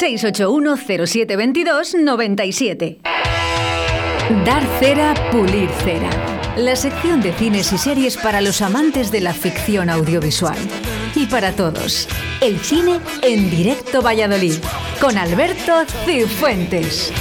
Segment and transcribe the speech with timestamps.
[0.00, 2.98] 681-0722-97.
[4.44, 6.10] Dar cera, pulir cera.
[6.56, 10.58] La sección de cines y series para los amantes de la ficción audiovisual.
[11.14, 12.08] Y para todos,
[12.40, 14.56] el cine en directo Valladolid,
[15.00, 17.12] con Alberto Cifuentes.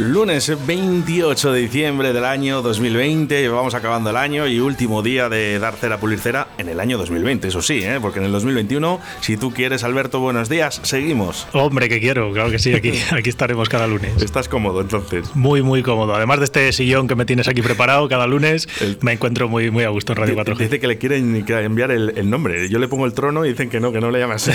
[0.00, 5.58] Lunes 28 de diciembre del año 2020, vamos acabando el año y último día de
[5.58, 7.98] dar cera pulir cera en el año 2020, eso sí, ¿eh?
[8.00, 11.46] porque en el 2021, si tú quieres, Alberto, buenos días, seguimos.
[11.52, 14.22] Hombre, que quiero, claro que sí, aquí, aquí estaremos cada lunes.
[14.22, 15.36] ¿Estás cómodo entonces?
[15.36, 16.14] Muy, muy cómodo.
[16.14, 18.68] Además de este sillón que me tienes aquí preparado cada lunes,
[19.02, 20.54] me encuentro muy, muy a gusto en Radio 4.
[20.54, 22.70] Dice que le quieren enviar el, nombre.
[22.70, 24.50] Yo le pongo el trono y dicen que no, que no le llamas.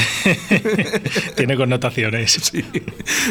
[1.35, 2.51] Tiene connotaciones.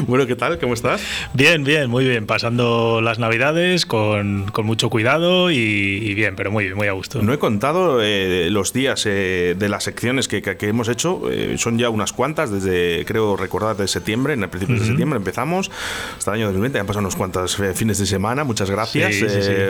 [0.07, 0.59] Bueno, ¿qué tal?
[0.59, 1.01] ¿Cómo estás?
[1.35, 6.75] Bien, bien, muy bien, pasando las navidades con, con mucho cuidado y, bien, pero muy
[6.75, 7.23] muy a gusto.
[7.23, 11.57] No he contado eh, los días eh, de las secciones que, que, hemos hecho, eh,
[11.59, 15.71] son ya unas cuantas, desde creo recordar de septiembre, en el principio de septiembre empezamos,
[16.17, 19.17] hasta el año 2020, han pasado unos cuantos fines de semana, muchas gracias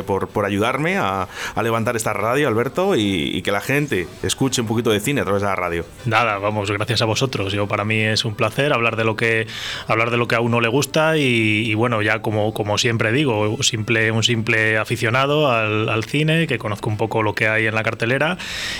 [0.06, 4.66] Por, por, ayudarme a, a, levantar esta radio, Alberto, y, que la gente escuche un
[4.66, 5.84] poquito de cine a través de la radio.
[6.06, 7.52] Nada, vamos, gracias a vosotros.
[7.52, 9.46] Yo para mí es un placer hablar de lo que
[9.86, 11.22] hablar de lo que a uno le gusta y,
[11.70, 16.88] y bueno, ya como, como siempre digo, simple, un simple aficionado al, cine, que conozco
[16.88, 18.38] un poco lo que hay en la cartelera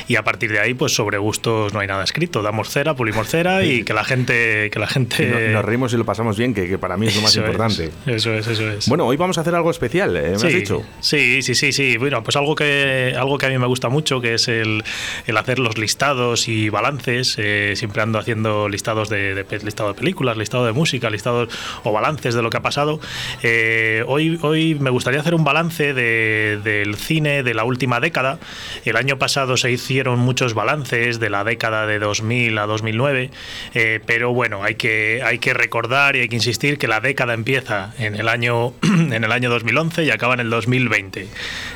[0.09, 2.43] y a partir de ahí, pues sobre gustos no hay nada escrito.
[2.43, 4.71] Damos cera, pulimos cera y que la gente...
[4.71, 5.51] Que la gente...
[5.53, 7.91] nos reímos y lo pasamos bien, que, para mí es lo más importante.
[8.07, 8.89] eso es, eso es.
[8.89, 10.31] Bueno, hoy vamos a hacer algo especial, ¿eh?
[10.31, 10.83] ¿me sí, has dicho?
[11.01, 11.99] Sí, sí, sí, sí.
[11.99, 14.83] Bueno, pues algo que, algo que a mí me gusta mucho, que es el,
[15.27, 17.37] el hacer los listados y balances.
[17.37, 21.51] Eh, siempre ando haciendo listados de, de, listado de películas, listado de música, listados
[21.83, 23.01] o balances de lo que ha pasado.
[23.43, 28.39] Eh, hoy, hoy me gustaría hacer un balance del cine de la última década.
[28.85, 33.31] El año pasado se hicieron muchos balances de la década de 2000 a 2009,
[33.75, 37.35] eh, pero bueno, hay que, hay que recordar y hay que insistir que la década
[37.35, 41.29] empieza en el año, en el año 2011 y acaba en el 2020.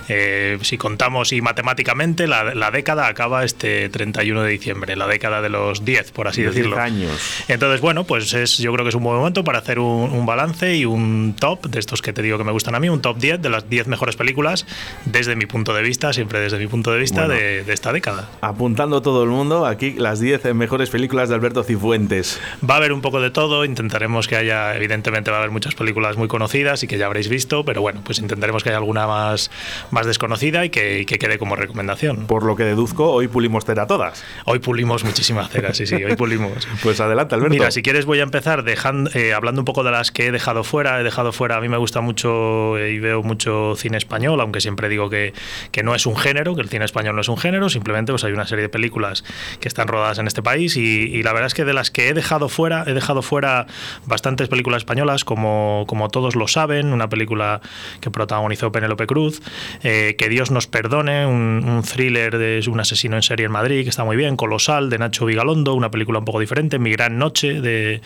[0.08, 5.48] Eh, si contamos y matemáticamente, la, década acaba este 31 de diciembre, la década de
[5.48, 6.78] los 10, por así decirlo.
[6.78, 7.10] años.
[7.48, 10.26] Entonces, bueno, pues es, yo creo que es un buen momento para hacer un, un
[10.26, 13.00] balance y un top de estos que te digo que me gustan a mí, un
[13.00, 14.66] top 10 de las 10 mejores películas
[15.04, 18.28] desde mi punto de vista, siempre desde mi punto de vista de, esta década.
[18.41, 22.41] Apuntando todo el mundo, aquí las 10 mejores películas de Alberto Cifuentes.
[22.69, 25.75] Va a haber un poco de todo, intentaremos que haya, evidentemente va a haber muchas
[25.75, 29.06] películas muy conocidas y que ya habréis visto, pero bueno, pues intentaremos que haya alguna
[29.06, 29.50] más,
[29.91, 32.26] más desconocida y que, que quede como recomendación.
[32.26, 34.25] Por lo que deduzco, hoy pulimos cera todas.
[34.44, 36.66] Hoy pulimos muchísimas ceras, sí, sí, hoy pulimos.
[36.82, 37.53] pues adelante, Alberto.
[37.53, 40.32] Mira, si quieres voy a empezar dejando, eh, hablando un poco de las que he
[40.32, 41.00] dejado fuera.
[41.00, 44.88] He dejado fuera, a mí me gusta mucho y veo mucho cine español, aunque siempre
[44.88, 45.32] digo que,
[45.72, 48.24] que, no es un género, que el cine español no es un género, simplemente pues
[48.24, 49.24] hay una serie de películas
[49.60, 52.14] que están rodadas en este país y, la verdad es que de las que he
[52.14, 53.66] dejado fuera, he dejado fuera
[54.06, 57.60] bastantes películas españolas, como, como todos lo saben, una película
[58.00, 59.42] que protagonizó Penélope Cruz,
[59.82, 63.90] eh, Que Dios nos perdone, un, thriller de un asesino en serie en Madrid, que
[63.90, 67.60] está muy bien, Colosal, de Nacho Vigalondo, una película un poco diferente, Mi Gran Noche,
[67.60, 68.00] de,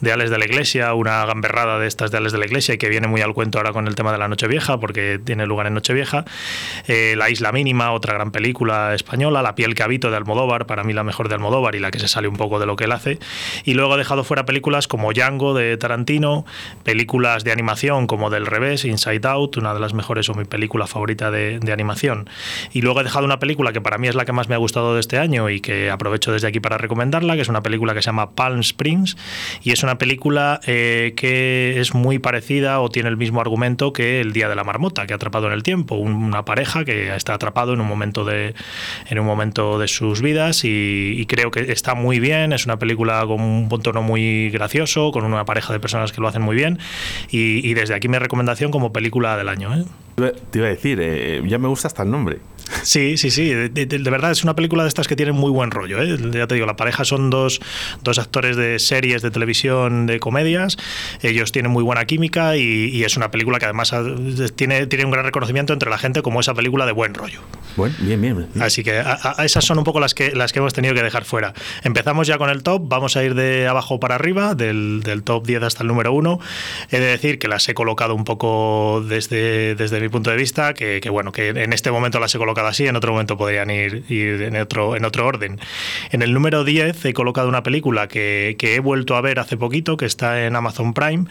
[0.00, 2.88] de Ales de la Iglesia, una gamberrada de estas de Ales de la Iglesia que
[2.88, 5.74] viene muy al cuento ahora con el tema de la Nochevieja, porque tiene lugar en
[5.74, 6.24] Nochevieja.
[6.86, 9.42] Eh, la Isla Mínima, otra gran película española.
[9.42, 11.98] La piel que habito de Almodóvar, para mí la mejor de Almodóvar y la que
[11.98, 13.18] se sale un poco de lo que él hace.
[13.64, 16.44] Y luego he dejado fuera películas como Django de Tarantino,
[16.84, 20.86] películas de animación como Del Revés, Inside Out, una de las mejores o mi película
[20.86, 22.30] favorita de, animación.
[22.72, 24.58] Y luego he dejado una película que para mí es la que más me ha
[24.58, 27.94] gustado de este año y que aprovecho desde aquí para recomendarla, que es una película
[27.94, 29.16] que se llama Palm Springs
[29.62, 34.20] y es una película eh, que es muy parecida o tiene el mismo argumento que
[34.20, 37.34] El Día de la Marmota, que ha atrapado en el tiempo, una pareja que está
[37.34, 38.54] atrapado en un momento de,
[39.08, 43.24] en un momento de sus vidas y, creo que está muy bien, es una película
[43.26, 46.78] con un tono muy gracioso, con una pareja de personas que lo hacen muy bien
[47.30, 49.74] y, desde aquí mi recomendación como película del año.
[49.74, 49.84] ¿eh?
[50.50, 52.38] Te iba a decir, eh, ya me gusta hasta el nombre.
[52.82, 53.52] Sí, sí, sí.
[53.52, 56.00] De, verdad es una película de estas que tienen muy buen rollo.
[56.02, 56.16] ¿eh?
[56.32, 57.60] Ya te digo, la pareja son dos,
[58.02, 60.76] dos, actores de series de televisión de comedias.
[61.22, 63.94] Ellos tienen muy buena química y, es una película que además
[64.56, 67.40] tiene, tiene un gran reconocimiento entre la gente como esa película de buen rollo.
[67.76, 68.48] Bueno, bien, bien.
[68.60, 71.24] Así que a, esas son un poco las que, las que hemos tenido que dejar
[71.24, 71.52] fuera.
[71.82, 72.82] Empezamos ya con el top.
[72.86, 76.40] Vamos a ir de abajo para arriba, del, del top 10 hasta el número 1.
[76.90, 80.72] He de decir que las he colocado un poco desde, desde mi punto de vista,
[80.72, 83.36] que, que bueno, que en este momento las he colocado colocado así, en otro momento
[83.36, 85.60] podrían ir, ir en, otro, en otro orden.
[86.10, 89.56] En el número 10 he colocado una película que, que, he vuelto a ver hace
[89.56, 91.26] poquito, que está en Amazon Prime,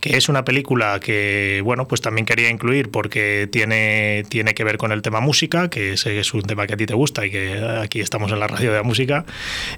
[0.00, 4.76] que es una película que, bueno, pues también quería incluir porque tiene, tiene que ver
[4.76, 7.30] con el tema música, que que es un tema que a ti te gusta y
[7.30, 9.24] que aquí estamos en la radio de la música,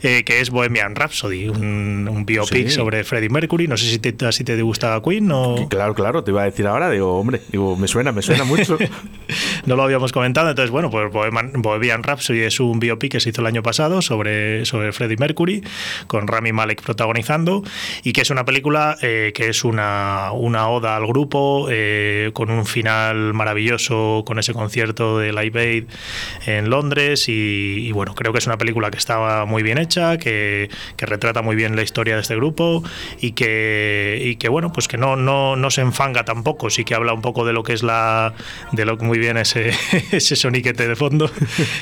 [0.02, 3.68] eh, que es Bohemian Rhapsody, un, un biopic sobre Freddie Mercury.
[3.68, 5.68] No sé si te, si te gusta Queen o...
[5.68, 8.78] Claro, claro, te iba a decir ahora, digo, hombre, digo, me suena, me suena mucho.
[9.66, 13.40] no lo habíamos comentado, entonces, bueno, pues Bohemian Rhapsody es un biopic que se hizo
[13.40, 15.62] el año pasado sobre, sobre Freddie Mercury,
[16.06, 17.62] con Rami Malek protagonizando,
[18.02, 22.50] y que es una película eh, que es una, una oda al grupo, eh, con
[22.50, 25.84] un final maravilloso, con ese concierto de Live Aid
[26.46, 30.68] en Londres, y, bueno, creo que es una película que estaba muy bien hecha, que,
[30.96, 32.82] que retrata muy bien la historia de este grupo,
[33.20, 36.94] y que, y que bueno, pues que no, no, no se enfanga tampoco, sí que
[36.94, 38.34] habla un poco de lo que es la,
[38.72, 39.72] de lo muy bien ese,
[40.16, 41.30] ese soniquete de fondo,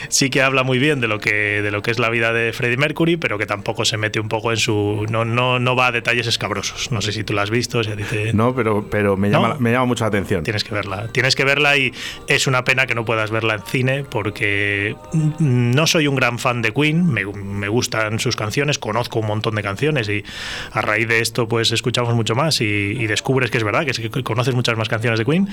[0.08, 2.52] sí que habla muy bien de lo que, de lo que es la vida de
[2.52, 5.88] Freddie Mercury, pero que tampoco se mete un poco en su, no, no, no va
[5.88, 6.90] a detalles escabrosos.
[6.90, 8.32] No sé si tú la has visto, si dice...
[8.32, 10.44] No, pero, pero me, llama, me llama mucho la atención.
[10.44, 11.92] Tienes que verla, tienes que verla y
[12.28, 14.96] es una pena que no puedas verla en cine porque
[15.38, 19.54] no soy un gran fan de Queen, me, me gustan sus canciones, conozco un montón
[19.54, 20.24] de canciones y
[20.72, 24.22] a raíz de esto pues escuchamos mucho más y, y descubres que es verdad, que
[24.22, 25.48] conoces muchas más canciones de Queen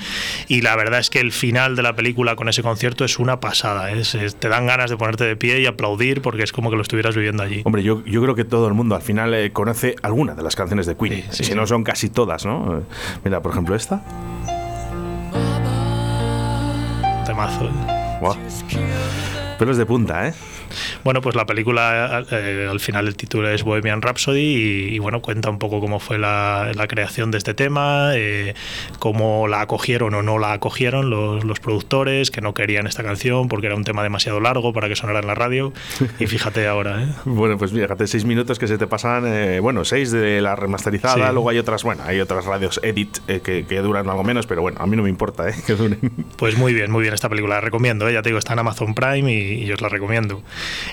[0.48, 3.40] y la verdad es que el final de la película con ese concierto es una
[3.40, 3.90] pasada.
[3.90, 6.82] Es, te dan ganas de ponerte de pie y aplaudir porque es como que lo
[6.82, 7.62] estuvieras viviendo allí.
[7.64, 10.56] Hombre, yo, yo creo que todo el mundo al final eh, conoce alguna de las
[10.56, 11.24] canciones de Queen.
[11.30, 12.78] si no son casi todas, ¿no?
[12.78, 12.82] Eh,
[13.24, 14.02] mira, por ejemplo, esta.
[17.26, 17.70] Temazo.
[18.20, 18.36] Wow.
[19.58, 20.34] Pelos de punta, ¿eh?
[21.04, 25.50] Bueno, pues la película, eh, al final el título es Bohemian Rhapsody y, bueno, cuenta
[25.50, 28.54] un poco cómo fue la, creación de este tema, eh,
[28.98, 33.48] cómo la acogieron o no la acogieron los, los, productores, que no querían esta canción
[33.48, 35.72] porque era un tema demasiado largo para que sonara en la radio.
[36.18, 37.08] Y fíjate ahora, ¿eh?
[37.24, 41.32] Bueno, pues fíjate, seis minutos que se te pasan, eh, bueno, seis de la remasterizada,
[41.32, 44.78] luego hay otras, bueno, hay otras radios edit que, que, duran algo menos, pero bueno,
[44.80, 45.54] a mí no me importa, ¿eh?
[45.66, 45.98] Que duren.
[46.36, 48.94] Pues muy bien, muy bien esta película, la recomiendo, ya te digo, está en Amazon
[48.94, 50.42] Prime y, y yo os la recomiendo.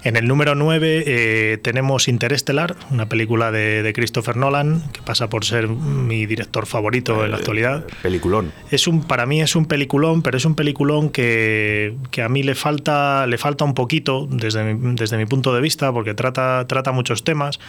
[0.04, 5.46] En el número 9 eh, tenemos Interestelar, una película de, Christopher Nolan, que pasa por
[5.46, 7.86] ser mi director favorito en la eh, actualidad.
[8.02, 8.52] Peliculón.
[8.72, 12.44] Es un, para mí es un peliculón, pero es un peliculón que, que a mí
[12.44, 16.66] le falta, le falta un poquito desde mi, desde mi punto de vista, porque trata,
[16.68, 17.60] trata muchos temas.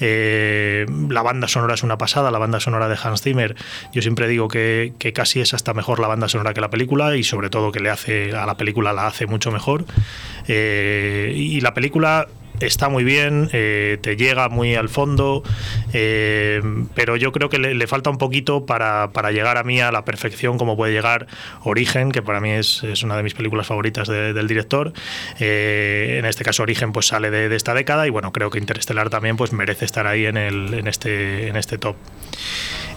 [0.00, 3.56] Eh, la banda sonora es una pasada, la banda sonora de Hans Zimmer.
[3.92, 7.16] Yo siempre digo que, que casi es hasta mejor la banda sonora que la película
[7.16, 9.84] y sobre todo que le hace a la película la hace mucho mejor.
[11.42, 12.28] Y la película
[12.66, 15.42] está muy bien, eh, te llega muy al fondo,
[15.92, 16.60] eh,
[16.94, 20.58] pero yo creo que le, falta un poquito para, llegar a mí a la perfección
[20.58, 21.26] como puede llegar
[21.64, 24.92] Origen, que para mí es, una de mis películas favoritas del director.
[25.40, 29.10] Eh, en este caso Origen pues sale de, esta década y bueno, creo que Interestelar
[29.10, 31.96] también pues merece estar ahí en, este, en este top.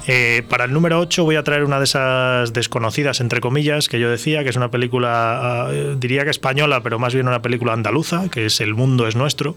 [0.08, 4.00] Eh, para el número 8 voy a traer una de esas desconocidas, entre comillas, que
[4.00, 7.74] yo decía, que es una película, uh, diría que española, pero más bien una película
[7.74, 9.56] andaluza, que es El mundo es nuestro.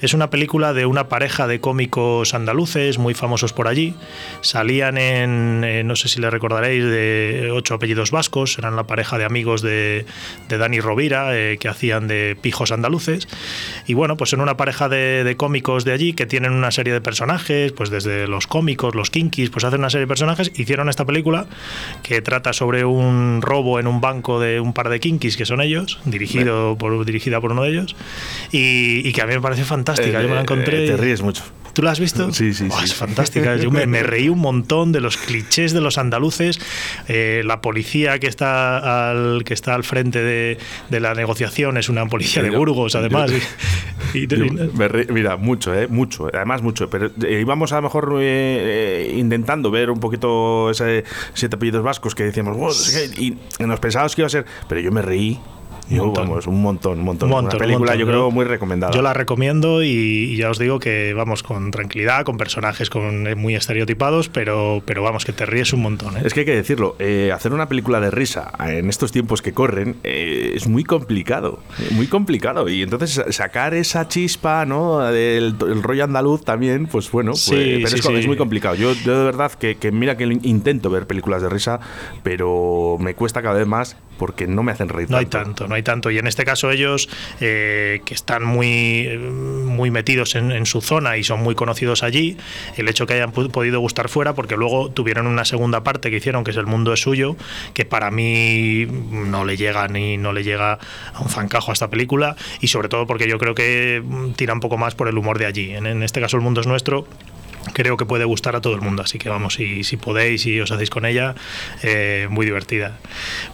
[0.00, 3.94] Es una película de una pareja de cómicos andaluces muy famosos por allí.
[4.40, 9.16] Salían en, eh, no sé si le recordaréis, de ocho apellidos vascos, eran la pareja
[9.16, 10.06] de amigos de,
[10.48, 13.28] de Dani Rovira, eh, que hacían de pijos andaluces.
[13.86, 16.92] Y bueno, pues son una pareja de, de cómicos de allí que tienen una serie
[16.92, 20.88] de personajes, pues desde los cómicos, los kinkis, pues hacer una serie de personajes, hicieron
[20.88, 21.46] esta película
[22.02, 25.60] que trata sobre un robo en un banco de un par de kinkis que son
[25.60, 27.96] ellos, dirigido por, dirigida por uno de ellos,
[28.52, 30.20] y, que a mí me parece fantástica.
[30.22, 30.84] Yo me la eh, encontré.
[30.84, 31.42] Eh, te ríes mucho.
[31.78, 32.32] ¿Tú la has visto?
[32.32, 33.54] Sí, sí, Es fantástica.
[33.54, 36.58] Yo me, reí un montón de los clichés de los andaluces,
[37.06, 40.58] eh, la policía que está al, que está al frente de,
[40.90, 43.30] de la negociación es una policía de Burgos, además.
[45.08, 46.90] mira, mucho, eh, mucho, además mucho.
[46.90, 51.04] Pero íbamos a lo mejor eh, intentando ver un poquito ese
[51.34, 55.02] siete apellidos vascos que decíamos, y nos pensábamos que iba a ser, pero yo me
[55.02, 55.38] reí
[55.90, 56.28] un montón.
[56.28, 57.32] Vamos, un montón, un montón.
[57.32, 58.92] Una película, yo creo, muy recomendada.
[58.92, 63.34] Yo la recomiendo y, ya os digo que vamos con tranquilidad, con personajes con, eh,
[63.34, 66.16] muy estereotipados, pero, pero vamos, que te ríes un montón.
[66.16, 66.22] ¿eh?
[66.24, 69.52] Es que hay que decirlo, eh, hacer una película de risa en estos tiempos que
[69.52, 71.60] corren es muy complicado,
[71.92, 72.68] muy complicado.
[72.68, 75.00] Y entonces sacar esa chispa, ¿no?
[75.00, 78.74] Del rollo andaluz también, pues bueno, pues, pero es, muy complicado.
[78.74, 81.80] Yo, de verdad que, que mira que intento ver películas de risa,
[82.22, 85.68] pero me cuesta cada vez más porque no me hacen reír no hay tanto.
[85.68, 86.10] no hay tanto.
[86.10, 87.08] Y en este caso ellos
[87.40, 92.36] eh, que están muy muy metidos en, su zona y son muy conocidos allí
[92.76, 96.42] el hecho que hayan podido gustar fuera porque luego tuvieron una segunda parte que hicieron
[96.42, 97.36] que es el mundo es suyo
[97.74, 100.78] que para mí no le llega ni no le llega
[101.14, 104.02] a un zancajo a esta película y sobre todo porque yo creo que
[104.36, 105.74] tira un poco más por el humor de allí.
[105.74, 107.06] En, en este caso el mundo es nuestro
[107.72, 109.02] creo que puede gustar a todo el mundo.
[109.02, 111.34] Así que vamos, si, si podéis y os hacéis con ella,
[111.82, 112.98] eh, muy divertida.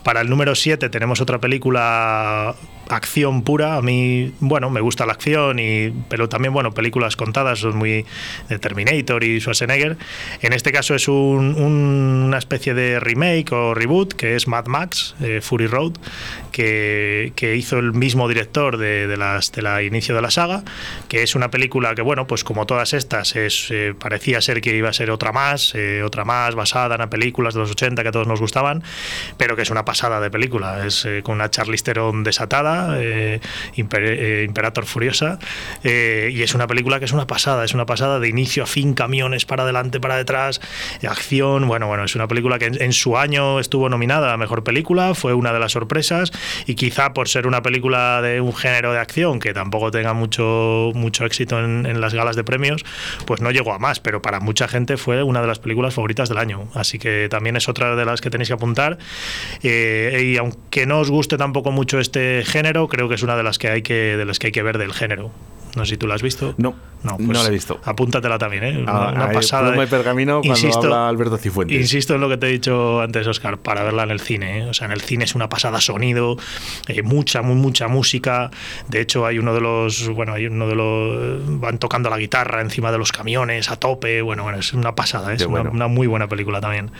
[0.02, 2.54] Para el número 7 tenemos otra película
[2.88, 3.76] acción pura.
[3.76, 8.04] A mí, bueno, me gusta la acción, y, pero también, bueno, películas contadas son muy
[8.48, 9.96] de Terminator y Schwarzenegger.
[10.40, 15.40] En este caso es una especie de remake o reboot que es Mad Max, eh,
[15.40, 15.92] Fury Road,
[16.52, 20.62] que, que, hizo el mismo director de, de, las, de la inicio de la saga,
[21.08, 24.76] que es una película que, bueno, pues como todas estas, es, eh, parecía ser que
[24.76, 28.08] iba a ser otra más, eh, otra más basada en películas de los 80 que
[28.08, 28.82] a todos nos gustaban,
[29.36, 30.86] pero que es una pasada de película.
[30.86, 33.40] Es con una Charlize Theron desatada eh,
[33.76, 35.38] eh, Imperator Furiosa,
[35.82, 38.66] eh, y es una película que es una pasada, es una pasada de inicio a
[38.66, 40.60] fin, camiones para adelante, para detrás,
[41.08, 45.14] acción, bueno, bueno, es una película que en, su año estuvo nominada a Mejor Película,
[45.14, 46.32] fue una de las sorpresas,
[46.66, 50.92] y quizá por ser una película de un género de acción que tampoco tenga mucho,
[50.94, 52.84] mucho éxito en, las galas de premios,
[53.26, 56.28] pues no llegó a más, pero para mucha gente fue una de las películas favoritas
[56.28, 58.98] del año, así que también es otra de las que tenéis que apuntar,
[59.62, 63.58] y aunque no os guste tampoco mucho este género, creo que es una de las
[63.58, 65.30] que hay que, de las que, hay que ver del género.
[65.76, 66.54] No sé si tú la has visto.
[66.56, 67.80] No, no, no la he visto.
[67.84, 68.82] Apúntatela también, ¿eh?
[68.82, 69.72] Una, ah, pasada.
[69.72, 71.78] De, pergamino cuando insisto, habla Alberto Cifuentes.
[71.78, 74.60] Insisto en lo que te he dicho antes, Oscar, para verla en el cine.
[74.60, 74.66] ¿eh?
[74.66, 76.36] O sea, en el cine es una pasada sonido,
[76.88, 78.50] eh, mucha, muy, mucha música.
[78.88, 82.60] De hecho, hay uno de los, bueno, hay uno de los, van tocando la guitarra
[82.60, 84.22] encima de los camiones a tope.
[84.22, 85.36] Bueno, bueno, es una pasada, ¿eh?
[85.36, 86.90] es una, muy buena película también.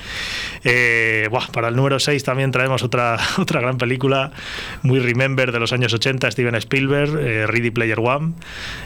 [0.64, 4.32] Eh, buah, para el número 6 también traemos otra, otra gran película,
[4.82, 7.12] muy remember de los años 80, Steven Spielberg,
[7.48, 8.34] Ready Player One.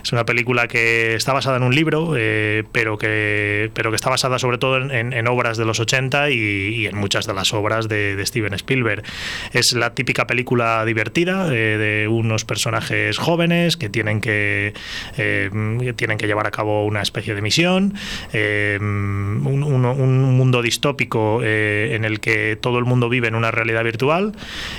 [0.02, 4.10] Es una película que está basada en un libro, eh, pero, que, pero que está
[4.10, 8.22] basada sobre todo en, obras de los 80 y, en muchas de las obras de,
[8.24, 9.02] Steven Spielberg.
[9.52, 14.74] Es la típica película divertida eh, de unos personajes jóvenes que tienen que,
[15.16, 17.94] eh, tienen que llevar a cabo una especie de misión,
[18.34, 24.32] un, un, mundo distópico en el que todo el mundo vive en una realidad virtual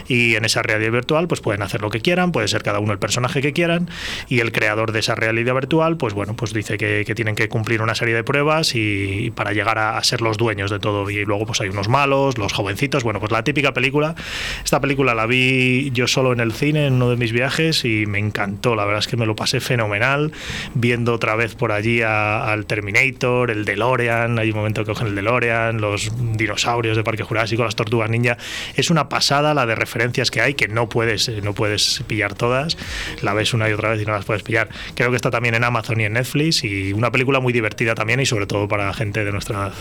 [0.08, 2.94] y en esa realidad virtual pues pueden hacer lo que quieran, puede ser cada uno
[2.94, 3.90] el personaje que quieran
[4.28, 7.82] y el creador de esa realidad virtual, pues bueno, pues dice que, tienen que cumplir
[7.82, 11.10] una serie de pruebas y, para llegar a, ser los dueños de todo.
[11.10, 14.16] Y luego pues hay unos malos, los jovencitos, bueno, pues la típica película.
[14.64, 18.06] Esta película la vi yo solo en el cine en uno de mis viajes y
[18.06, 20.32] me encantó, la verdad es que me lo pasé fenomenal
[20.74, 25.16] viendo otra vez por allí al Terminator, el DeLorean, hay un momento que cogen el
[25.16, 28.38] DeLorean, los dinosaurios de Parque Jurásico, las tortugas ninja.
[28.76, 32.78] Es una pasada la de referencias que hay que no puedes, no puedes pillar todas.
[33.22, 34.70] La ves una y otra vez y no las puedes pillar.
[34.96, 38.20] Creo que está también en Amazon y en Netflix y una película muy divertida también
[38.20, 39.74] y sobre todo para gente de nuestra edad.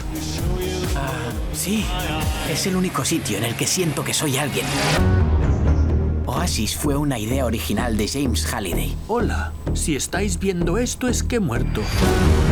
[0.97, 1.85] Ah, sí,
[2.51, 4.67] es el único sitio en el que siento que soy alguien.
[6.27, 8.95] Oasis fue una idea original de James Halliday.
[9.07, 11.81] Hola, si estáis viendo esto es que he muerto.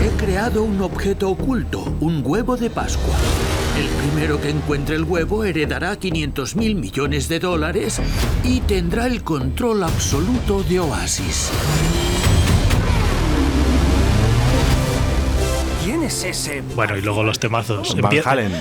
[0.03, 3.15] He creado un objeto oculto, un huevo de Pascua.
[3.79, 8.01] El primero que encuentre el huevo heredará 500 mil millones de dólares
[8.45, 11.51] y tendrá el control absoluto de Oasis.
[16.07, 16.63] Ese?
[16.75, 17.97] Bueno, y luego los temazos.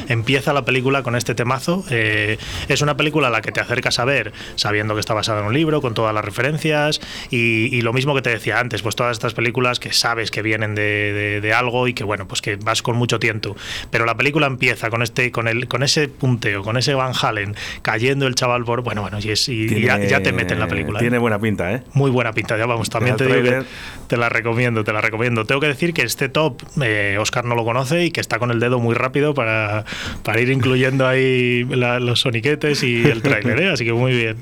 [0.07, 1.83] Empieza, la película con este temazo.
[1.89, 2.37] Eh,
[2.67, 5.47] es una película a la que te acercas a ver sabiendo que está basada en
[5.47, 7.01] un libro, con todas las referencias.
[7.29, 10.73] Y, lo mismo que te decía antes, pues todas estas películas que sabes que vienen
[10.73, 13.55] de, algo y que, bueno, pues que vas con mucho tiento.
[13.91, 17.55] Pero la película empieza con este con el con ese punteo, con ese Van Halen
[17.83, 18.81] cayendo el chaval por.
[18.81, 20.99] Bueno, bueno, y, es, y ya, te mete en la película.
[20.99, 21.19] Tiene ¿eh?
[21.19, 21.83] buena pinta, ¿eh?
[21.93, 22.89] Muy buena pinta, ya vamos.
[22.89, 23.63] También te digo que
[24.07, 25.45] te la recomiendo, te la recomiendo.
[25.45, 28.51] Tengo que decir que este top, eh, Oscar no lo conoce y que está con
[28.51, 29.85] el dedo muy rápido para,
[30.23, 33.69] para ir incluyendo ahí los soniquetes y el tráiler, ¿eh?
[33.69, 34.37] así que muy bien.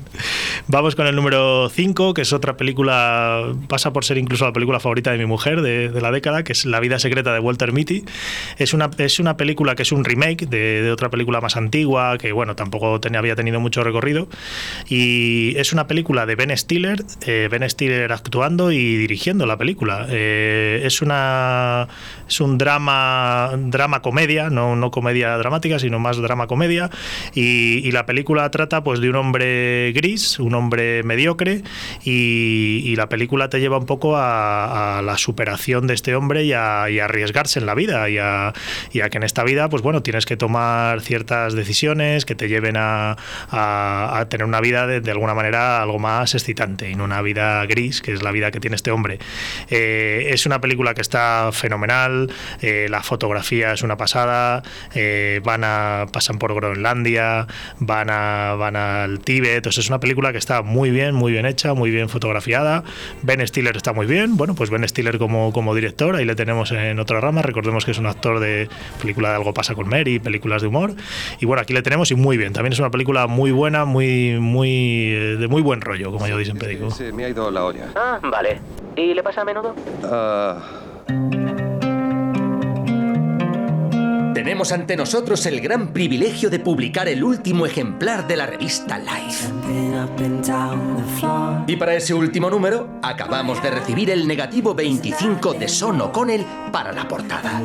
[0.66, 4.80] Vamos con el número 5, que es otra película, pasa por ser incluso la película
[4.80, 8.04] favorita de mi mujer de, la década, que es La vida secreta de Walter Mitty.
[8.56, 12.32] Es una, es una película que es un remake de, otra película más antigua, que
[12.32, 14.28] bueno, tampoco tenía, había tenido mucho recorrido.
[14.88, 20.06] Y es una película de Ben Stiller, eh, Ben Stiller actuando y dirigiendo la película.
[20.08, 21.88] Eh, es, una,
[22.26, 26.90] es un drama drama, comedia, no, no comedia dramática, sino más drama comedia.
[27.34, 31.62] Y, la película trata pues de un hombre gris, un hombre mediocre,
[32.04, 36.84] y, la película te lleva un poco a, la superación de este hombre y a,
[36.84, 38.52] arriesgarse en la vida, y a,
[38.92, 43.16] que en esta vida, pues bueno, tienes que tomar ciertas decisiones que te lleven a,
[44.28, 48.12] tener una vida de, alguna manera algo más excitante y no una vida gris, que
[48.12, 49.18] es la vida que tiene este hombre.
[49.68, 54.62] Eh, es una película que está fenomenal, eh, la fotografía es una pasada,
[54.94, 57.46] eh, van a, pasan por Groenlandia,
[57.78, 61.72] van, a, van al Tíbet, es una película que está muy bien, muy bien hecha,
[61.72, 62.84] muy bien fotografiada.
[63.22, 66.70] Ben Stiller está muy bien, bueno, pues Ben Stiller como, como director, ahí le tenemos
[66.70, 68.68] en otra rama, recordemos que es un actor de
[69.00, 70.92] película de Algo pasa con Mary, películas de humor,
[71.40, 74.38] y bueno, aquí le tenemos y muy bien, también es una película muy buena, muy,
[74.38, 76.90] muy, de muy buen rollo, como yo siempre digo.
[76.90, 77.88] Sí, me ha ido la olla.
[77.96, 78.60] Ah, vale.
[78.96, 79.74] ¿Y le pasa a menudo?
[80.04, 81.63] Ah...
[84.34, 89.48] Tenemos ante nosotros el gran privilegio de publicar el último ejemplar de la revista Life.
[91.68, 96.92] Y para ese último número, acabamos de recibir el negativo 25 de Son O'Connell para
[96.92, 97.62] la portada.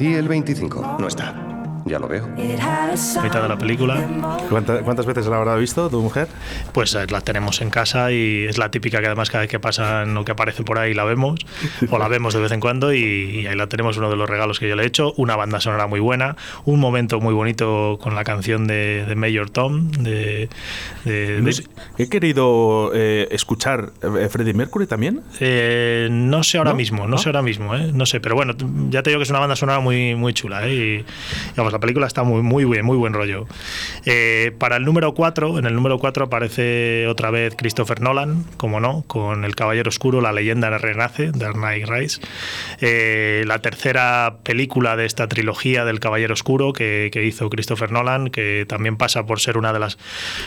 [0.00, 0.96] ¿Y el 25?
[0.98, 1.57] No está.
[1.88, 2.28] Ya lo veo.
[2.36, 4.06] Mitad de la película.
[4.50, 6.28] ¿Cuántas, veces la habrá visto tu mujer?
[6.72, 9.58] Pues eh, la tenemos en casa y es la típica que además cada vez que
[9.58, 11.40] pasa o que aparece por ahí la vemos
[11.90, 14.58] o la vemos de vez en cuando y, ahí la tenemos uno de los regalos
[14.58, 15.14] que yo le he hecho.
[15.16, 19.48] Una banda sonora muy buena, un momento muy bonito con la canción de, de Mayor
[19.48, 19.90] Tom.
[19.92, 20.50] De,
[21.06, 25.22] he querido eh, escuchar eh, Freddie Mercury también.
[26.10, 28.54] no sé ahora mismo, no, sé ahora mismo, no sé, pero bueno,
[28.90, 31.04] ya te digo que es una banda sonora muy, muy chula y
[31.56, 33.46] vamos, la película está muy, muy bien, muy buen rollo.
[34.04, 38.80] Eh, para el número 4, en el número 4 aparece otra vez Christopher Nolan, como
[38.80, 42.20] no, con El Caballero Oscuro, la leyenda renace, Dark Knight Rise.
[42.80, 48.66] Eh, la tercera película de esta trilogía del Caballero Oscuro que, hizo Christopher Nolan, que
[48.68, 49.98] también pasa por ser una de las,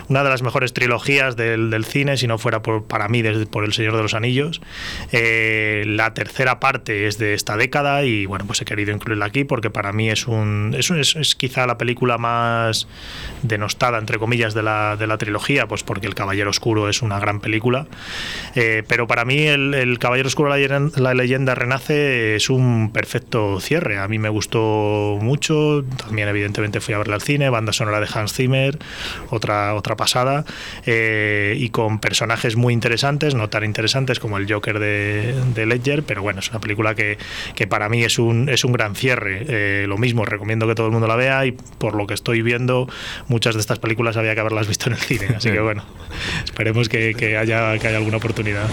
[0.10, 3.64] una de las mejores trilogías del, cine, si no fuera por, para mí desde, por
[3.64, 4.62] El Señor de los Anillos.
[5.14, 9.46] Eh, la tercera parte es de esta década y bueno, pues he querido incluirla aquí
[9.46, 10.76] porque para mí es un,
[11.16, 12.88] es quizá la película más
[13.44, 17.20] denostada, entre comillas, de la, de la trilogía, pues porque El Caballero Oscuro es una
[17.20, 17.88] gran película.
[18.56, 24.00] Eh, pero para mí el, Caballero Oscuro, la, leyenda renace, es un perfecto cierre.
[24.00, 25.84] A mí me gustó mucho.
[25.98, 27.50] También, evidentemente, fui a verla al cine.
[27.50, 28.78] Banda sonora de Hans Zimmer,
[29.30, 30.46] otra, otra pasada.
[30.86, 36.04] Eh, y con personajes muy interesantes, no tan interesantes como el Joker de, de Ledger,
[36.04, 37.18] pero bueno, es una película que,
[37.56, 39.46] que para mí es un, es un gran cierre.
[39.48, 42.42] Eh, lo mismo, recomiendo que todo el mundo la vea y por lo que estoy
[42.42, 42.88] viendo,
[43.28, 45.28] muchas de estas películas había que haberlas visto en el cine.
[45.36, 45.84] Así que bueno,
[46.44, 48.68] esperemos que, haya, que haya alguna oportunidad.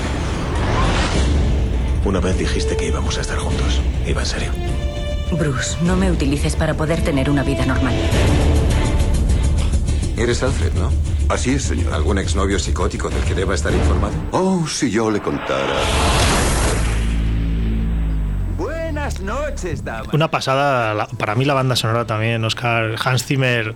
[2.04, 3.80] Una vez dijiste que íbamos a estar juntos.
[4.06, 4.50] ¿Iba en serio?
[5.32, 7.94] Bruce, no me utilices para poder tener una vida normal.
[10.16, 10.90] Eres Alfred, ¿no?
[11.28, 11.92] Así es, señor.
[11.92, 14.14] ¿Algún exnovio psicótico del que deba estar informado?
[14.32, 15.76] Oh, si yo le contara.
[20.12, 23.74] Una pasada, para mí la banda sonora también, Oscar Hans Zimmer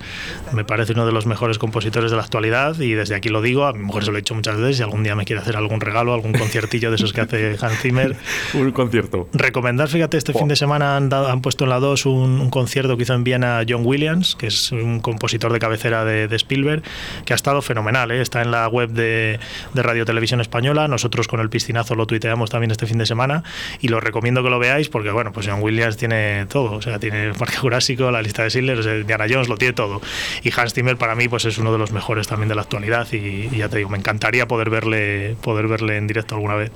[0.52, 3.64] me parece uno de los mejores compositores de la actualidad y desde aquí lo digo,
[3.64, 5.56] a mi mujer se lo he dicho muchas veces, si algún día me quiere hacer
[5.56, 8.16] algún regalo, algún conciertillo de esos que hace Hans Zimmer.
[8.54, 9.28] un concierto.
[9.32, 13.04] Recomendar, fíjate, este fin de semana han, han puesto en la 2 un, concierto que
[13.04, 16.82] hizo en Viena John Williams, que es un compositor de cabecera de, Spielberg,
[17.24, 18.20] que ha estado fenomenal, ¿eh?
[18.20, 19.38] está en la web de,
[19.72, 23.44] de Radio Televisión Española, nosotros con el piscinazo lo tuiteamos también este fin de semana
[23.80, 26.82] y lo recomiendo que lo veáis porque bueno, bueno, pues John Williams tiene todo, o
[26.82, 30.00] sea, tiene el Parque Jurásico, la lista de Schindler, Diana Jones lo tiene todo.
[30.42, 33.06] Y Hans Zimmer para mí pues es uno de los mejores también de la actualidad
[33.12, 36.70] y, ya te digo, me encantaría poder verle, poder verle en directo alguna vez.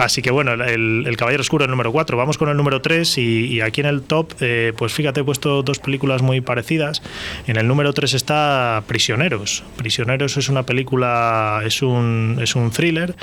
[0.00, 2.16] Así que bueno, el, Caballero Oscuro el número 4.
[2.16, 5.62] Vamos con el número 3 y, aquí en el top, eh, pues fíjate, he puesto
[5.62, 7.02] dos películas muy parecidas.
[7.46, 9.62] En el número 3 está Prisioneros.
[9.76, 13.14] Prisioneros es una película, es un, es un thriller,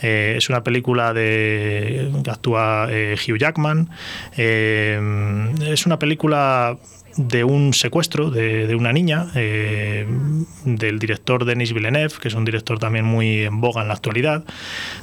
[0.00, 3.90] eh, es una película de actúa eh, Hugh Jackman.
[4.34, 6.78] es una película
[7.16, 10.06] de un secuestro de, una niña eh,
[10.64, 14.44] del director Denis Villeneuve, que es un director también muy en boga en la actualidad.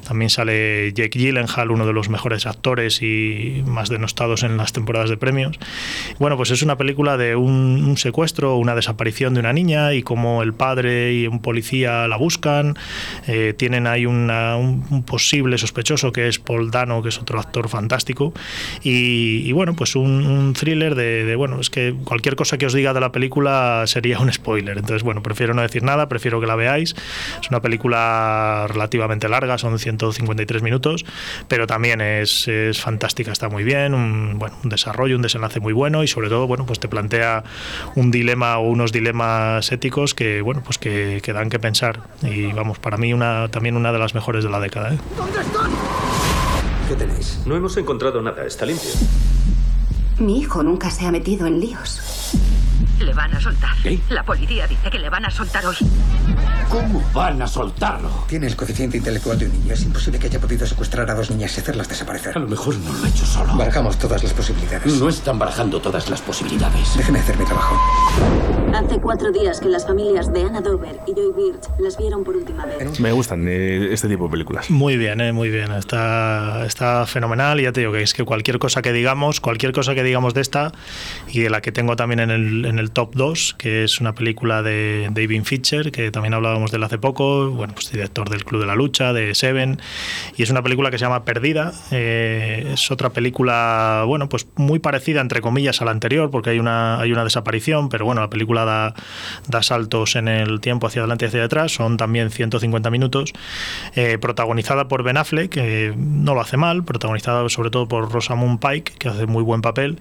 [0.07, 5.09] También sale Jake Gyllenhaal, uno de los mejores actores y más denostados en las temporadas
[5.09, 5.59] de premios.
[6.19, 10.41] Bueno, pues es una película de un, secuestro, una desaparición de una niña y cómo
[10.41, 12.75] el padre y un policía la buscan.
[13.27, 18.33] Eh, tienen ahí un posible sospechoso que es Paul Dano, que es otro actor fantástico.
[18.83, 22.93] Y, bueno, pues un, thriller de, de, bueno, es que cualquier cosa que os diga
[22.93, 24.77] de la película sería un spoiler.
[24.77, 26.95] Entonces, bueno, prefiero no decir nada, prefiero que la veáis.
[27.41, 31.05] Es una película relativamente larga, son 153 minutos,
[31.47, 35.73] pero también es, es fantástica, está muy bien, un, bueno, un desarrollo, un desenlace muy
[35.73, 37.43] bueno y sobre todo, bueno, pues te plantea
[37.95, 42.01] un dilema o unos dilemas éticos que, bueno, pues que, que dan que pensar.
[42.23, 44.93] Y vamos, para mí una, también una de las mejores de la década.
[44.93, 44.97] ¿eh?
[45.17, 45.71] ¿Dónde están?
[46.87, 47.41] ¿Qué tenéis?
[47.45, 48.89] No hemos encontrado nada, está limpio.
[50.19, 52.01] Mi hijo nunca se ha metido en líos.
[52.99, 53.71] Le van a soltar.
[53.81, 53.99] ¿Qué?
[54.09, 55.75] La policía dice que le van a soltar hoy.
[56.69, 58.09] ¿Cómo van a soltarlo?
[58.27, 59.73] Tiene el coeficiente intelectual de un niño.
[59.73, 62.37] Es imposible que haya podido secuestrar a dos niñas y hacerlas desaparecer.
[62.37, 63.55] A lo mejor no lo ha hecho solo.
[63.55, 64.93] Barajamos todas las posibilidades.
[64.95, 66.97] No están barajando todas las posibilidades.
[66.97, 67.79] Déjeme hacer mi trabajo.
[69.19, 72.65] Cuatro días que las familias de Anna Dover y Joy Birch las vieron por última
[72.65, 73.01] vez.
[73.01, 74.71] Me gustan eh, este tipo de películas.
[74.71, 75.73] Muy bien, eh, muy bien.
[75.73, 77.59] Está, está fenomenal.
[77.59, 80.33] Y ya te digo que es que cualquier cosa que digamos, cualquier cosa que digamos
[80.33, 80.71] de esta
[81.27, 84.15] y de la que tengo también en el, en el top 2, que es una
[84.15, 88.45] película de David Fincher, que también hablábamos de él hace poco, bueno, pues director del
[88.45, 89.81] Club de la Lucha, de Seven,
[90.37, 91.73] y es una película que se llama Perdida.
[91.91, 96.59] Eh, es otra película, bueno, pues muy parecida, entre comillas, a la anterior, porque hay
[96.59, 98.95] una, hay una desaparición, pero bueno, la película da,
[99.47, 103.33] da saltos en el tiempo hacia adelante y hacia atrás, son también 150 minutos,
[103.95, 108.59] eh, protagonizada por Ben Affleck, que no lo hace mal, protagonizada sobre todo por Rosamund
[108.59, 109.99] Pike, que hace muy buen papel,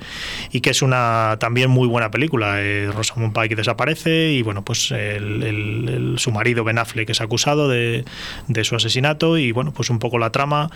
[0.53, 2.61] y que es una también muy buena película.
[2.61, 8.05] Eh, Rosamund Pike desaparece y bueno, pues el, su marido Ben Affleck es acusado de,
[8.49, 10.71] de, su asesinato y bueno, pues un poco la trama.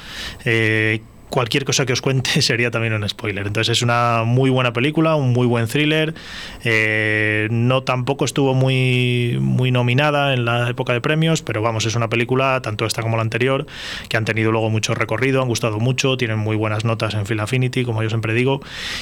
[0.44, 3.46] Eh, cualquier cosa que os cuente sería también un spoiler.
[3.46, 6.14] Entonces es una muy buena película, un muy buen thriller.
[6.62, 11.96] Eh, no tampoco estuvo muy, muy nominada en la época de premios, pero vamos, es
[11.96, 13.66] una película, tanto esta como la anterior,
[14.10, 17.40] que han tenido luego mucho recorrido, han gustado mucho, tienen muy buenas notas en Film
[17.40, 18.60] Affinity, como yo siempre digo,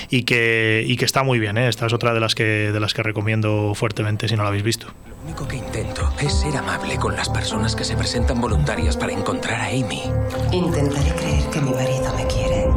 [0.09, 1.59] y que, y que está muy bien.
[1.59, 1.69] ¿eh?
[1.69, 4.63] Esta es otra de las, que, de las que recomiendo fuertemente si no la habéis
[4.63, 4.87] visto.
[5.31, 9.13] Lo único que intento es ser amable con las personas que se presentan voluntarias para
[9.13, 10.03] encontrar a Amy.
[10.51, 12.69] Intentaré creer que mi marido me quiere,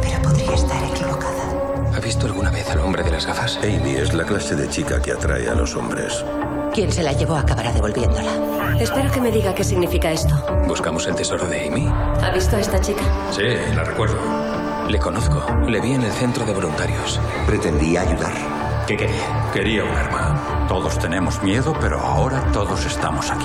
[0.00, 1.94] pero podría estar equivocada.
[1.94, 3.56] ¿Ha visto alguna vez al hombre de las gafas?
[3.58, 6.24] Amy es la clase de chica que atrae a los hombres.
[6.74, 8.76] Quien se la llevó acabará devolviéndola.
[8.80, 10.34] Espero que me diga qué significa esto.
[10.66, 11.86] ¿Buscamos el tesoro de Amy?
[11.86, 13.02] ¿Ha visto a esta chica?
[13.30, 13.44] Sí,
[13.76, 14.18] la recuerdo.
[14.88, 15.40] Le conozco.
[15.68, 17.20] Le vi en el centro de voluntarios.
[17.46, 18.34] Pretendía ayudar.
[18.88, 19.50] ¿Qué quería?
[19.54, 20.61] Quería un arma.
[20.72, 23.44] Todos tenemos miedo, pero ahora todos estamos aquí.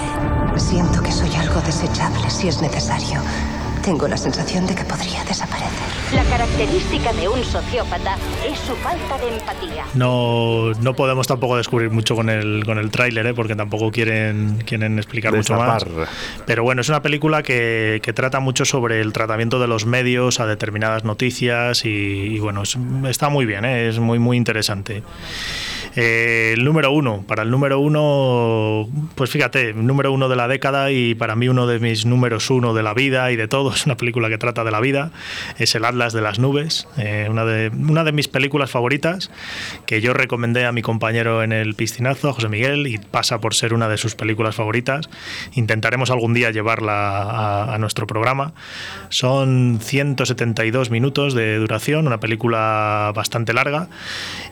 [0.56, 3.20] Siento que soy algo desechable si es necesario.
[3.84, 6.16] Tengo la sensación de que podría desaparecer.
[6.16, 8.16] La característica de un sociópata
[8.50, 9.84] es su falta de empatía.
[9.94, 13.34] No, no podemos tampoco descubrir mucho con el, con el tráiler, ¿eh?
[13.34, 15.86] porque tampoco quieren, quieren explicar Destapar.
[15.90, 16.10] mucho más.
[16.46, 20.40] Pero bueno, es una película que, que, trata mucho sobre el tratamiento de los medios
[20.40, 22.78] a determinadas noticias y, y bueno, es,
[23.10, 23.90] está muy bien, ¿eh?
[23.90, 25.04] es muy, muy interesante.
[26.00, 30.92] Eh, el número uno, para el número uno, pues fíjate, número uno de la década
[30.92, 33.88] y para mí uno de mis números uno de la vida y de todo, es
[33.88, 35.12] una película que trata de la vida,
[35.58, 39.32] es El Atlas de las Nubes, eh, una, de, una de mis películas favoritas
[39.88, 43.56] que yo recomendé a mi compañero en el piscinazo, a José Miguel, y pasa por
[43.56, 45.10] ser una de sus películas favoritas.
[45.56, 48.54] Intentaremos algún día llevarla a, nuestro programa.
[49.10, 53.88] Son 172 minutos de duración, una película bastante larga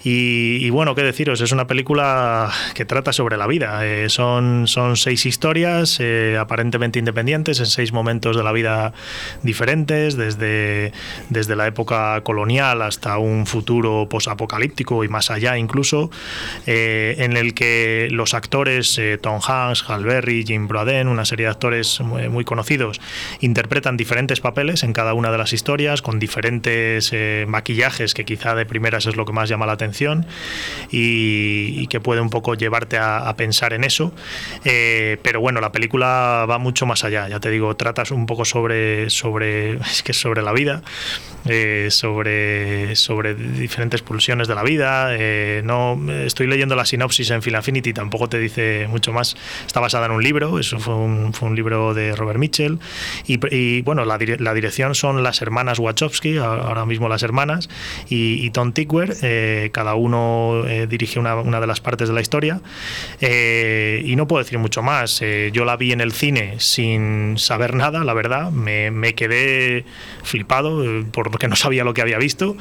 [0.03, 3.85] y, y bueno, qué deciros, es una película que trata sobre la vida.
[3.85, 8.93] Eh, son, son seis historias eh, aparentemente independientes en seis momentos de la vida
[9.43, 10.91] diferentes, desde,
[11.29, 16.09] desde la época colonial hasta un futuro posapocalíptico y más allá incluso,
[16.65, 21.45] eh, en el que los actores eh, Tom Hanks, Hal Berry, Jim Broden, una serie
[21.45, 23.01] de actores muy, muy, conocidos,
[23.41, 28.55] interpretan diferentes papeles en cada una de las historias, con diferentes eh, maquillajes que quizá
[28.55, 30.25] de primeras es lo que más llama la atención
[30.91, 34.13] y, y que puede un poco llevarte a, pensar en eso.
[34.63, 38.45] Eh, pero bueno, la película va mucho más allá, ya te digo, tratas un poco
[38.45, 40.81] sobre, sobre, es que sobre la vida,
[41.45, 45.09] eh, sobre, sobre diferentes pulsiones de la vida.
[45.11, 49.35] Eh, no Estoy leyendo la sinopsis en Film Affinity, tampoco te dice mucho más.
[49.65, 52.79] Está basada en un libro, eso fue un, fue un libro de Robert Mitchell.
[53.27, 57.69] Y, bueno, la, dirección son las hermanas Wachowski, ahora mismo las hermanas,
[58.09, 62.61] y, Tom Tickwer, cada uno dirigiendo una, una, de las partes de la historia.
[63.21, 65.21] Eh, y no puedo decir mucho más.
[65.21, 68.51] Eh, yo la vi en el cine sin saber nada, la verdad.
[68.51, 69.85] Me, me quedé
[70.23, 72.57] flipado eh, porque no sabía lo que había visto.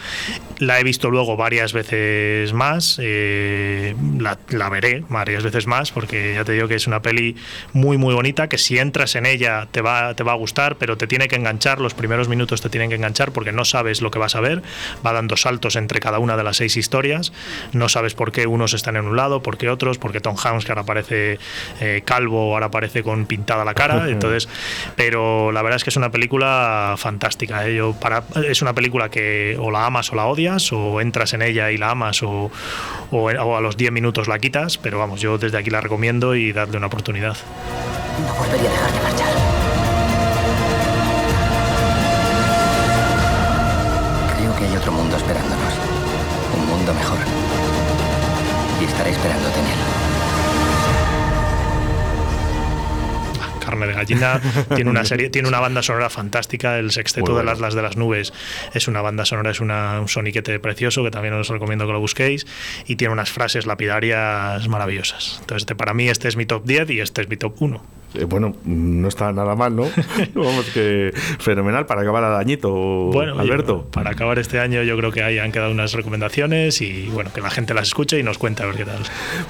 [0.59, 2.99] La he visto luego varias veces más.
[2.99, 7.37] La, la, veré varias veces más porque ya te digo que es una peli
[7.73, 8.49] muy, muy bonita.
[8.49, 11.37] Que si entras en ella te va, te va a gustar, pero te tiene que
[11.37, 11.81] enganchar.
[11.81, 14.63] Los primeros minutos te tienen que enganchar porque no sabes lo que vas a ver.
[15.05, 17.33] Va dando saltos entre cada una de las seis historias.
[17.73, 20.67] No sabes por qué unos están en un lado, por qué otros, porque Tom Hanks,
[20.67, 21.39] que ahora parece
[21.81, 24.11] eh, calvo, ahora parece con pintada la cara.
[24.11, 24.49] Entonces,
[24.97, 27.67] pero la verdad es que es una película fantástica.
[27.67, 27.81] ¿eh?
[28.01, 31.71] para, es una película que o la amas o la odias, o entras en ella
[31.71, 32.51] y la amas, o,
[33.11, 34.77] o, a los 10 minutos la quitas.
[34.77, 37.37] Pero vamos, yo desde aquí la recomiendo y darle una oportunidad.
[38.27, 39.44] No volvería a dejar de marchar.
[48.95, 49.73] Estaré esperándote en él.
[53.65, 54.41] carne de gallina.
[54.77, 56.79] tiene una serie, tiene una banda sonora fantástica.
[56.79, 58.33] El sexteto de las las de las nubes
[58.73, 62.01] es una banda sonora, es una, un soniquete precioso que también os recomiendo que lo
[62.01, 62.47] busquéis.
[62.87, 65.39] Y tiene unas frases lapidarias maravillosas.
[65.41, 68.04] Entonces, este, para mí, este es mi top 10 y este es mi top 1.
[68.15, 69.85] Eh, bueno, no está nada mal, ¿no?
[70.35, 73.87] Vamos que fenomenal para acabar el añito, bueno, Alberto.
[73.91, 77.41] para acabar este año yo creo que ahí han quedado unas recomendaciones y bueno, que
[77.41, 78.99] la gente las escuche y nos cuente a ver qué tal.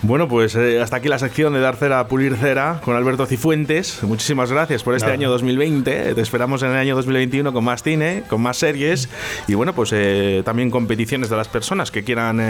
[0.03, 3.27] Bueno, pues eh, hasta aquí la sección de dar cera a pulir cera con Alberto
[3.27, 4.03] Cifuentes.
[4.03, 6.15] Muchísimas gracias por este año 2020.
[6.15, 9.09] Te esperamos en el año 2021 con más cine, con más series
[9.47, 12.41] y bueno, pues eh, también competiciones de las personas que quieran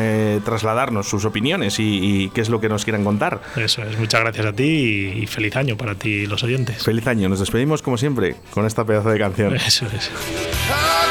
[0.44, 3.40] trasladarnos sus opiniones y, qué es lo que nos quieran contar.
[3.56, 6.82] Eso es, muchas gracias a ti y feliz año para ti y los oyentes.
[6.82, 9.54] Feliz año, nos despedimos como siempre con esta pedazo de canción.
[9.54, 10.10] Eso es.